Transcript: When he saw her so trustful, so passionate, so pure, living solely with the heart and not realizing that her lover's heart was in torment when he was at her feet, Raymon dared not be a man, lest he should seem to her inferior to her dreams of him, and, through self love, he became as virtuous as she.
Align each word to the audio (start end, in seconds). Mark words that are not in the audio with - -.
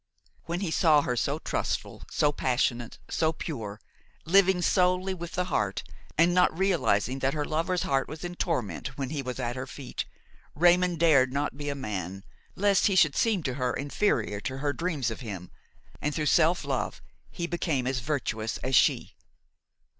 When 0.45 0.61
he 0.61 0.71
saw 0.71 1.01
her 1.03 1.15
so 1.15 1.37
trustful, 1.37 2.01
so 2.09 2.31
passionate, 2.31 2.97
so 3.07 3.31
pure, 3.31 3.79
living 4.25 4.63
solely 4.63 5.13
with 5.13 5.33
the 5.33 5.43
heart 5.43 5.83
and 6.17 6.33
not 6.33 6.57
realizing 6.57 7.19
that 7.19 7.35
her 7.35 7.45
lover's 7.45 7.83
heart 7.83 8.07
was 8.07 8.23
in 8.23 8.33
torment 8.33 8.97
when 8.97 9.11
he 9.11 9.21
was 9.21 9.39
at 9.39 9.55
her 9.55 9.67
feet, 9.67 10.05
Raymon 10.55 10.95
dared 10.95 11.31
not 11.31 11.55
be 11.55 11.69
a 11.69 11.75
man, 11.75 12.23
lest 12.55 12.87
he 12.87 12.95
should 12.95 13.15
seem 13.15 13.43
to 13.43 13.53
her 13.53 13.73
inferior 13.75 14.39
to 14.41 14.57
her 14.57 14.73
dreams 14.73 15.11
of 15.11 15.19
him, 15.19 15.51
and, 16.01 16.15
through 16.15 16.25
self 16.25 16.65
love, 16.65 16.99
he 17.29 17.45
became 17.45 17.85
as 17.85 17.99
virtuous 17.99 18.57
as 18.63 18.73
she. 18.75 19.13